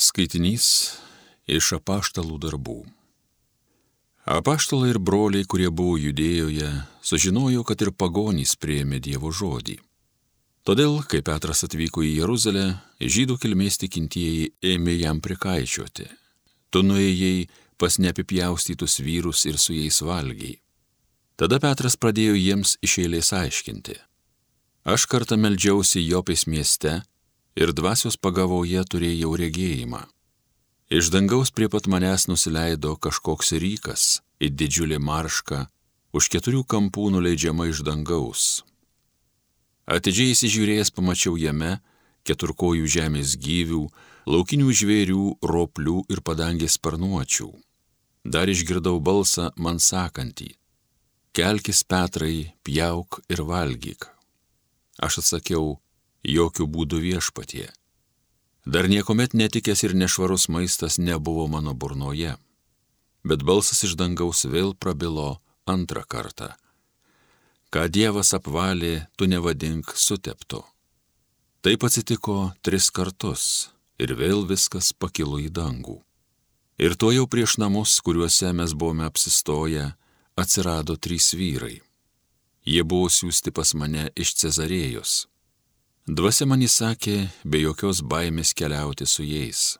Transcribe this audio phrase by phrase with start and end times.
[0.00, 0.66] Skaitinys
[1.44, 2.78] iš apaštalų darbų.
[4.32, 6.70] Apaštalai ir broliai, kurie buvo judėjoje,
[7.04, 9.76] sužinojo, kad ir pagonys prieėmė Dievo žodį.
[10.64, 12.64] Todėl, kai Petras atvyko į Jeruzalę,
[12.96, 16.08] žydų kilmės tikintieji ėmė jam prikaičiuoti.
[16.72, 20.56] Tu nuėjai pas neapipjaustytus vyrus ir su jais valgiai.
[21.36, 24.00] Tada Petras pradėjo jiems iš eilės aiškinti.
[24.88, 27.02] Aš kartą meldžiausi Jopės mieste
[27.56, 30.04] ir dvasios pagavoje turėjau regėjimą.
[30.90, 35.60] Iš dangaus prie pat manęs nusileido kažkoks rykas, į didžiulį maršką,
[36.12, 38.64] už keturių kampų nuleidžiama iš dangaus.
[39.86, 41.78] Atidžiai įsižiūrėjęs pamačiau jame
[42.26, 43.84] keturkojų žemės gyvių,
[44.30, 47.50] laukinių žvėrių, roplių ir padangės sparnuočių.
[48.24, 50.50] Dar išgirdau balsą man sakantį-
[51.36, 54.10] Kelkis Petrai, pjauk ir valgyk.
[54.98, 55.78] Aš atsakiau,
[56.24, 57.68] jokių būdų viešpatie.
[58.66, 62.36] Dar niekuomet netikęs ir nešvarus maistas nebuvo mano burnoje.
[63.24, 66.52] Bet balsas iš dangaus vėl prabilo antrą kartą.
[67.70, 70.64] Ką Dievas apvalė, tu nevadink suteptu.
[71.60, 76.00] Taip atsitiko tris kartus ir vėl viskas pakilo į dangų.
[76.80, 79.92] Ir to jau prieš namus, kuriuose mes buvome apsistoję,
[80.40, 81.82] atsirado trys vyrai.
[82.64, 85.26] Jie buvo siūsti pas mane iš Cezarėjos.
[86.10, 87.12] Dvasia man įsakė
[87.46, 89.76] be jokios baimės keliauti su jais.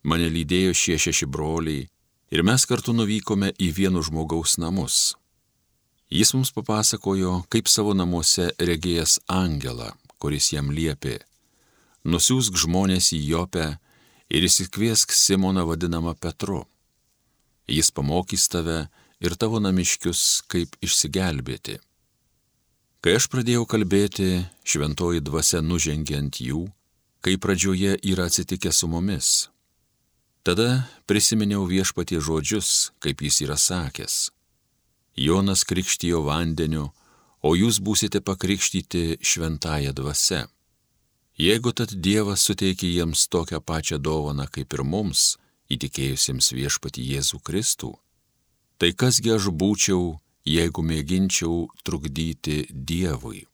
[0.00, 1.82] Mane lydėjo šie šeši broliai
[2.32, 5.12] ir mes kartu nuvykome į vieno žmogaus namus.
[6.08, 11.18] Jis mums papasakojo, kaip savo namuose regėjęs angelą, kuris jam liepė-
[12.10, 13.66] nusiųsk žmonės į Jopę
[14.30, 16.64] ir įsikviesk Simoną vadinamą Petru.
[17.68, 18.88] Jis pamokys tave
[19.20, 21.76] ir tavo namiškius, kaip išsigelbėti.
[23.00, 26.66] Kai aš pradėjau kalbėti, šventoji dvasia nužengė ant jų,
[27.20, 29.48] kai pradžioje yra atsitikę su mumis.
[30.46, 34.30] Tada prisiminiau viešpatie žodžius, kaip jis yra sakęs.
[35.16, 36.92] Jonas krikštijo vandeniu,
[37.42, 40.44] o jūs būsite pakrikštyti šventąją dvasę.
[41.36, 45.36] Jeigu tad Dievas suteikia jiems tokią pačią dovaną kaip ir mums,
[45.72, 47.90] įtikėjusiems viešpati Jėzų Kristų,
[48.78, 53.44] tai kasgi aš būčiau jeigu mėginčiau trukdyti Dievui.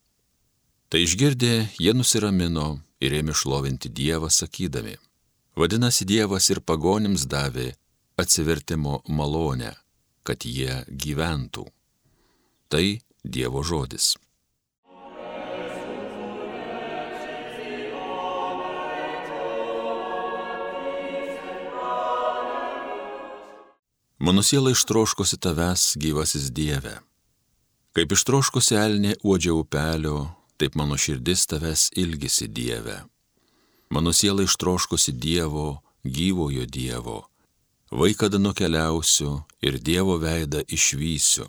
[0.93, 4.99] Tai išgirdę, jie nusiramino ir ėmė šlovinti Dievą sakydami,
[5.57, 7.73] vadinasi Dievas ir pagonims davė
[8.21, 9.73] atsivertimo malonę,
[10.23, 11.65] kad jie gyventų.
[12.69, 12.85] Tai
[13.25, 14.13] Dievo žodis.
[24.23, 26.93] Mano siela ištroškosi tavęs, gyvasis Dieve.
[27.91, 30.19] Kaip ištroškosi elnė uodžia upelio,
[30.63, 33.01] taip mano širdis tavęs ilgisi Dieve.
[33.91, 37.17] Mano siela ištroškosi Dievo, gyvojo Dievo.
[37.91, 41.49] Vaikada nukeliausiu ir Dievo veidą išvysiu.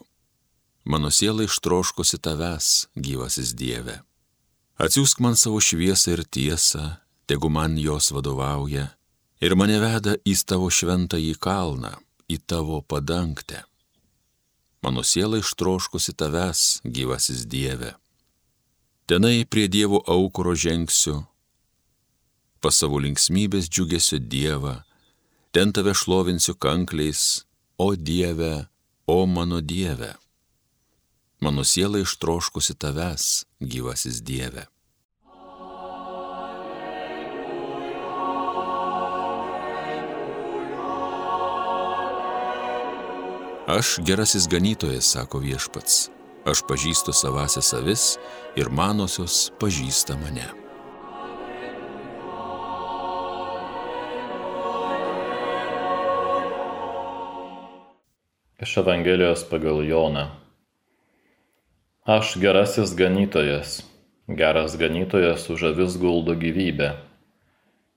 [0.84, 4.00] Mano siela ištroškosi tavęs, gyvasis Dieve.
[4.81, 6.88] Atsiųsk man savo šviesą ir tiesą,
[7.29, 8.88] tegu man jos vadovauja,
[9.45, 11.94] ir mane veda į tavo šventąjį kalną
[12.33, 13.63] į tavo padangtę.
[14.83, 17.94] Mano siela ištroškusi tavęs, gyvasis Dieve.
[19.07, 21.22] Tenai prie Dievo aukuro žengsiu,
[22.63, 24.81] pas savo linksmybės džiugesio Dievą,
[25.55, 27.43] ten tave šlovinsiu kankliais,
[27.77, 28.67] o Dieve,
[29.07, 30.13] o mano Dieve.
[31.43, 34.72] Mano siela ištroškusi tavęs, gyvasis Dieve.
[43.68, 46.09] Aš gerasis ganytojas, sako viešpats,
[46.44, 48.01] aš pažįstu savasias avis
[48.59, 50.50] ir manosios pažįsta mane.
[58.59, 60.28] Iš Evangelijos pagal Joną.
[62.03, 63.79] Aš gerasis ganytojas,
[64.28, 66.97] geras ganytojas už avis guldo gyvybę.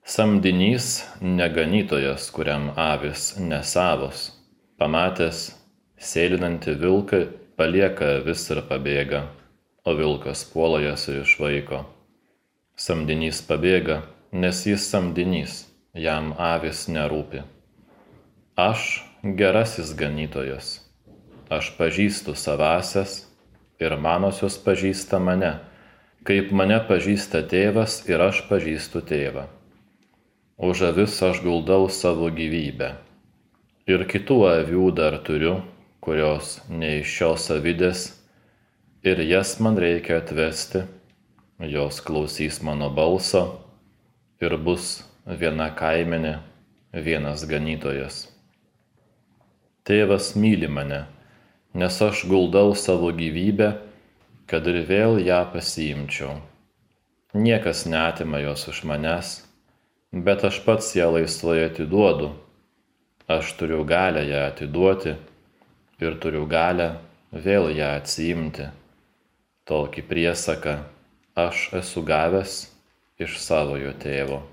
[0.07, 4.29] Samdinys neganytojas, kuriam avis nesavos
[4.77, 5.56] pamatęs
[5.97, 7.19] sėlinantį vilką
[7.57, 9.23] palieka avis ir pabėga,
[9.87, 11.83] o vilkas puola jas ir išvaiko.
[12.77, 15.63] Samdinys pabėga, nes jis samdinys,
[15.97, 17.41] jam avis nerūpi.
[18.57, 20.81] Aš gerasis ganytojas,
[21.49, 23.23] aš pažįstu savasias
[23.81, 25.55] ir manosios pažįsta mane,
[26.27, 29.47] kaip mane pažįsta tėvas ir aš pažįstu tėvą.
[30.57, 32.93] Už avis aš guldau savo gyvybę
[33.87, 35.59] ir kitų avių dar turiu,
[36.07, 38.01] kurios ne iš šios avidės,
[39.03, 40.85] ir jas man reikia atvesti,
[41.59, 43.41] jos klausys mano balso
[44.39, 46.37] ir bus viena kaimenė,
[46.93, 48.21] vienas ganytojas.
[49.83, 51.03] Tėvas myli mane,
[51.75, 53.73] nes aš guldau savo gyvybę,
[54.47, 56.39] kad ir vėl ją pasiimčiau.
[57.35, 59.37] Niekas netima jos iš manęs,
[60.15, 62.31] bet aš pats ją laisvai atiduodu.
[63.27, 65.19] Aš turiu galę ją atiduoti
[66.01, 66.91] ir turiu galę
[67.33, 68.67] vėl ją atsiimti.
[69.67, 70.75] Tokį priesaką
[71.37, 72.59] aš esu gavęs
[73.21, 74.43] iš savojo tėvo.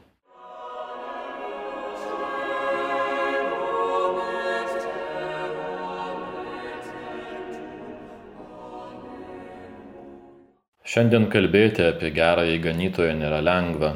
[10.95, 13.95] Šiandien kalbėti apie gerąjį ganytoją nėra lengva.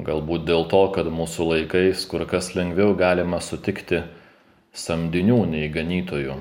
[0.00, 4.00] Galbūt dėl to, kad mūsų laikais kur kas lengviau galima sutikti
[4.76, 6.36] samdinių nei ganytojų.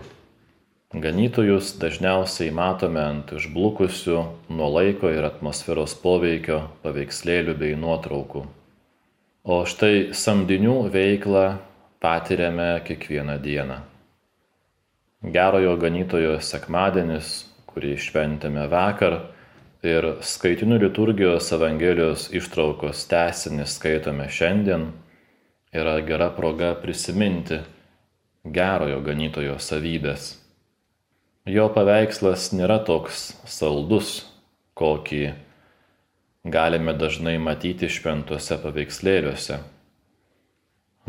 [0.90, 4.18] Ganytojus dažniausiai matome ant išblukusių
[4.54, 8.44] nuo laiko ir atmosferos poveikio paveikslėlių bei nuotraukų.
[9.50, 11.46] O štai samdinių veiklą
[12.02, 13.80] patiriame kiekvieną dieną.
[15.26, 17.32] Gerojo ganytojo sekmadienis,
[17.70, 19.18] kurį šventėme vakar,
[19.84, 24.90] ir skaitinių liturgijos Evangelijos ištraukos tesinį skaitome šiandien,
[25.74, 27.62] yra gera proga prisiminti
[28.46, 30.36] gerojo ganytojo savybės.
[31.50, 34.26] Jo paveikslas nėra toks saldus,
[34.78, 35.24] kokį
[36.46, 39.60] galime dažnai matyti šventuose paveikslėliuose.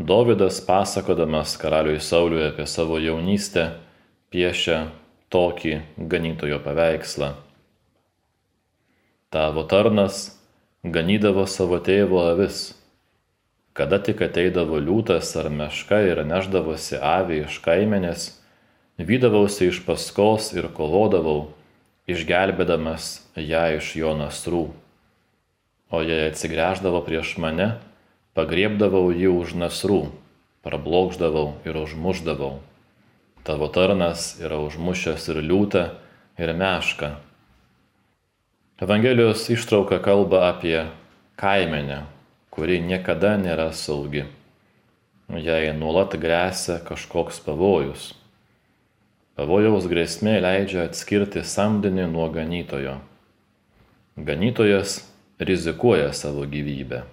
[0.00, 3.68] Dovydas pasakodamas karaliui Sauliui apie savo jaunystę
[4.32, 4.86] piešia
[5.30, 5.76] tokį
[6.08, 7.34] ganytojo paveikslą
[9.30, 10.32] Tavo tarnas
[10.82, 12.72] ganydavo savo tėvo avis.
[13.76, 18.26] Kada tik ateidavo liūtas ar meška ir neždavosi avį iš kaimenės,
[18.98, 21.52] vydavausi iš paskos ir kovodavau,
[22.10, 24.64] išgelbėdamas ją iš jo nasrų.
[25.90, 27.72] O jei atsigręždavo prieš mane,
[28.34, 30.02] pagriebdavau jį už nasrų,
[30.66, 32.58] prablokždavau ir užmuždavau.
[33.46, 35.88] Tavo tarnas yra užmušęs ir liūtą,
[36.40, 37.14] ir mešką
[38.80, 40.86] Evangelijos ištrauka kalba apie
[41.36, 41.98] kaimenę,
[42.50, 44.26] kuri niekada nėra saugi.
[45.30, 48.10] Jai nuolat grėsia kažkoks pavojus.
[49.38, 52.98] Pavojaus grėsmė leidžia atskirti samdinį nuo ganytojo.
[54.18, 55.00] Ganytojas
[55.38, 57.04] rizikuoja savo gyvybę.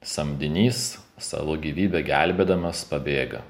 [0.00, 3.42] Samdinys savo gyvybę gelbėdamas pabėga.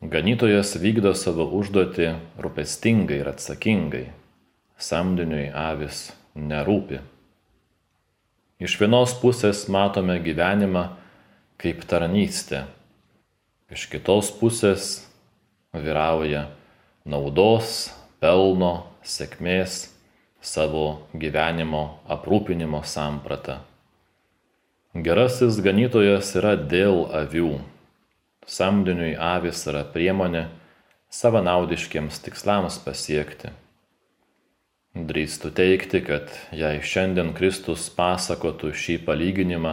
[0.00, 4.06] Ganytojas vykdo savo užduotį rūpestingai ir atsakingai
[4.78, 7.00] samdiniui avis nerūpi.
[8.62, 10.84] Iš vienos pusės matome gyvenimą
[11.58, 12.60] kaip tarnystė,
[13.66, 15.08] iš kitos pusės
[15.74, 16.44] vyrauja
[17.02, 17.88] naudos,
[18.22, 19.88] pelno, sėkmės,
[20.38, 23.58] savo gyvenimo aprūpinimo samprata.
[24.94, 27.56] Gerasis ganytojas yra dėl avių.
[28.46, 30.46] Samdiniui avis yra priemonė
[31.10, 33.50] savanaudiškiems tikslams pasiekti.
[34.94, 39.72] Drįstu teikti, kad jei šiandien Kristus pasakotų šį palyginimą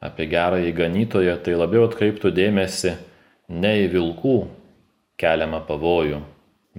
[0.00, 2.94] apie gerąjį ganytoją, tai labiau atkreiptų dėmesį
[3.52, 4.36] ne į vilkų
[5.20, 6.22] keliamą pavojų,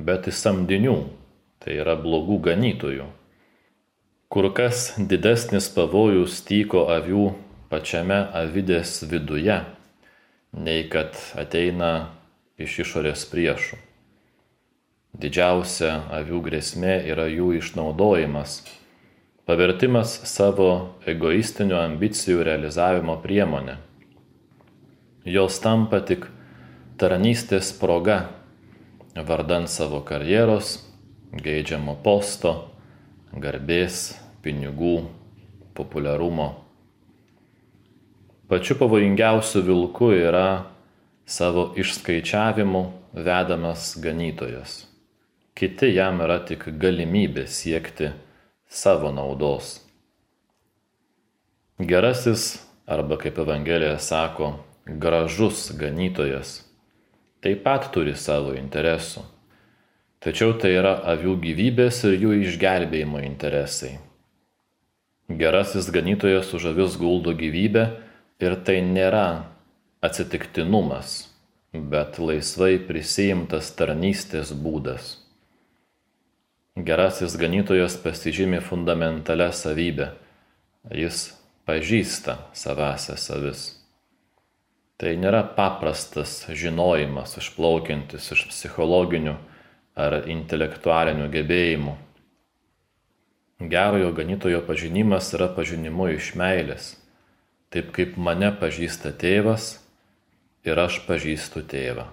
[0.02, 0.96] bet į samdinių,
[1.62, 3.06] tai yra blogų ganytojų.
[4.34, 7.28] Kur kas didesnis pavojus tyko avių
[7.70, 9.60] pačiame avidės viduje,
[10.58, 12.16] nei kad ateina
[12.58, 13.78] iš išorės priešų.
[15.18, 18.60] Didžiausia avių grėsmė yra jų išnaudojimas,
[19.50, 23.80] pavertimas savo egoistinių ambicijų realizavimo priemonė.
[25.26, 26.28] Jos tampa tik
[27.02, 28.30] tarnystės proga,
[29.18, 30.78] vardan savo karjeros,
[31.34, 32.70] geidžiamo posto,
[33.34, 34.14] garbės,
[34.46, 35.08] pinigų,
[35.74, 36.52] populiarumo.
[38.50, 40.70] Pačiu pavojingiausiu vilku yra
[41.26, 42.86] savo išskaičiavimu
[43.26, 44.89] vedamas ganytojas
[45.60, 48.14] kiti jam yra tik galimybė siekti
[48.72, 49.82] savo naudos.
[51.80, 54.54] Gerasis, arba kaip Evangelija sako,
[54.88, 56.62] gražus ganytojas,
[57.44, 59.26] taip pat turi savo interesų.
[60.24, 63.98] Tačiau tai yra avių gyvybės ir jų išgelbėjimo interesai.
[65.28, 67.90] Gerasis ganytojas už avis guldo gyvybę
[68.40, 69.28] ir tai nėra
[70.04, 71.26] atsitiktinumas,
[71.76, 75.18] bet laisvai prisijimtas tarnystės būdas.
[76.80, 80.14] Gerasis ganytojas pasižymi fundamentalią savybę.
[80.96, 81.34] Jis
[81.68, 83.64] pažįsta savęsias savis.
[84.96, 89.36] Tai nėra paprastas žinojimas išplaukiantis iš psichologinių
[90.00, 91.98] ar intelektualinių gebėjimų.
[93.60, 96.94] Gerojo ganytojo pažinimas yra pažinimu iš meilės,
[97.76, 99.74] taip kaip mane pažįsta tėvas
[100.64, 102.08] ir aš pažįstu tėvą.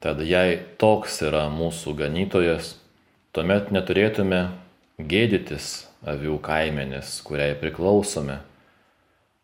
[0.00, 2.78] Tad jei toks yra mūsų ganytojas,
[3.32, 4.42] tuomet neturėtume
[4.98, 8.40] gėdytis avių kaimenės, kuriai priklausome.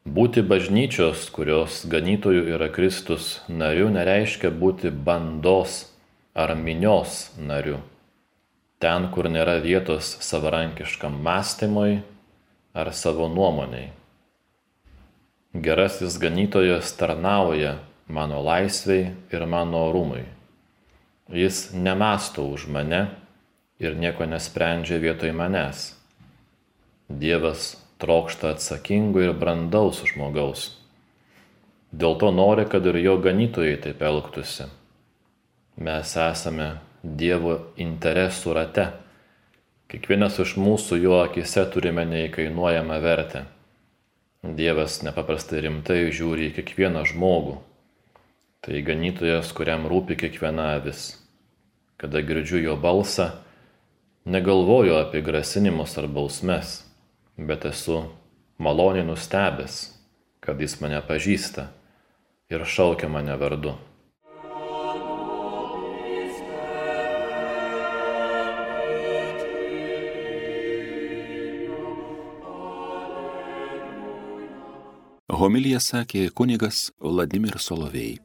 [0.04, 5.86] Būti bažnyčios, kurios ganytojų yra Kristus nariu, nereiškia būti bandos
[6.36, 7.78] ar minios nariu.
[8.82, 12.02] Ten, kur nėra vietos savarankiškam mąstymui
[12.76, 13.92] ar savo nuomoniai.
[15.54, 20.26] Gerasis ganytojas tarnauja mano laisviai ir mano orumui.
[21.32, 23.06] Jis nemasto už mane
[23.84, 25.92] ir nieko nesprendžia vietoj manęs.
[27.08, 30.70] Dievas trokšta atsakingo ir brandaus žmogaus.
[31.94, 34.66] Dėl to nori, kad ir jo ganytojai taip elgtųsi.
[35.76, 36.68] Mes esame
[37.04, 38.86] Dievo interesų rate.
[39.92, 43.44] Kiekvienas iš mūsų jo akise turime neįkainuojamą vertę.
[44.44, 47.58] Dievas nepaprastai rimtai žiūri į kiekvieną žmogų.
[48.64, 51.12] Tai ganytojas, kuriam rūpi kiekviena avis.
[52.00, 53.28] Kada girdžiu jo balsą,
[54.24, 56.82] negalvoju apie grasinimus ar bausmes
[57.36, 58.02] bet esu
[58.58, 59.74] maloniai nustebęs,
[60.40, 61.66] kad jis mane pažįsta
[62.50, 63.74] ir šaukia mane vardu.
[75.34, 78.24] Homilija sakė kunigas Vladimir Solovėjai.